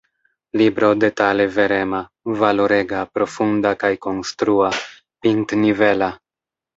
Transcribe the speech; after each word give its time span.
Libro 0.59 0.87
detale 1.01 1.45
verema, 1.57 1.99
valorega, 2.39 3.01
profunda 3.17 3.73
kaj 3.83 3.91
konstrua, 4.07 4.71
pintnivela. 5.27 6.09